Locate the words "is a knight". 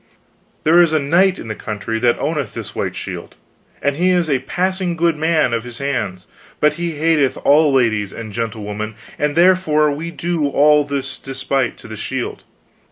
0.81-1.37